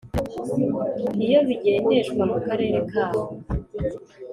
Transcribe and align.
iyo 1.25 1.39
bigendeshwa 1.47 2.21
mu 2.31 2.37
karere 2.47 2.79
kabo 2.91 3.21